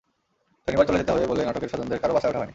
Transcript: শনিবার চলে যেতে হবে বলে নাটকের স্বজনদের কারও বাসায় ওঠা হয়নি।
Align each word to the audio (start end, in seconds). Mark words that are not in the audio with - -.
শনিবার 0.67 0.87
চলে 0.87 0.99
যেতে 0.99 1.11
হবে 1.11 1.25
বলে 1.27 1.41
নাটকের 1.45 1.69
স্বজনদের 1.69 1.99
কারও 2.01 2.13
বাসায় 2.13 2.31
ওঠা 2.31 2.39
হয়নি। 2.39 2.49